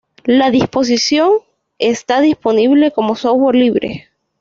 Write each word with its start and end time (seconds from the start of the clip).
La 0.25 0.49
disposición 0.49 1.29
está 1.77 2.21
disponible 2.21 2.89
como 2.89 3.15
software 3.15 3.55
libre. 3.55 4.07